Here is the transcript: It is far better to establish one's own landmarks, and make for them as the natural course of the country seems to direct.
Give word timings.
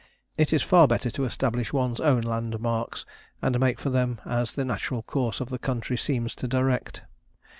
It 0.35 0.51
is 0.51 0.63
far 0.63 0.87
better 0.87 1.11
to 1.11 1.25
establish 1.25 1.71
one's 1.71 1.99
own 1.99 2.21
landmarks, 2.21 3.05
and 3.39 3.59
make 3.59 3.79
for 3.79 3.91
them 3.91 4.19
as 4.25 4.53
the 4.53 4.65
natural 4.65 5.03
course 5.03 5.39
of 5.39 5.49
the 5.49 5.59
country 5.59 5.95
seems 5.95 6.33
to 6.37 6.47
direct. 6.47 7.03